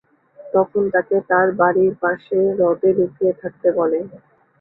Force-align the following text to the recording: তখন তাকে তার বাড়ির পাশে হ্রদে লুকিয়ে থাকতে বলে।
তখন 0.39 0.83
তাকে 0.93 1.15
তার 1.29 1.47
বাড়ির 1.59 1.93
পাশে 2.01 2.37
হ্রদে 2.57 2.89
লুকিয়ে 2.97 3.33
থাকতে 3.41 3.67
বলে। 3.77 3.99